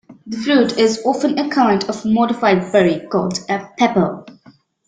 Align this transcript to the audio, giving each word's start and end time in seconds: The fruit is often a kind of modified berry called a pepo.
The 0.25 0.37
fruit 0.37 0.79
is 0.79 0.99
often 1.05 1.37
a 1.37 1.47
kind 1.49 1.83
of 1.87 2.03
modified 2.05 2.71
berry 2.71 3.01
called 3.01 3.37
a 3.47 3.69
pepo. 3.79 4.25